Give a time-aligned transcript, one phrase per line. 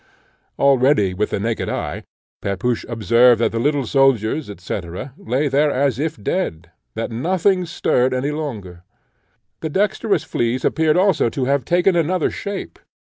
[0.57, 2.01] Already, with the naked eye,
[2.41, 4.79] Pepusch observed that the little soldiers, &c.
[5.15, 8.81] lay there as if dead, that nothing stirred any longer.
[9.59, 12.79] The dexterous fleas appeared also to have taken another shape.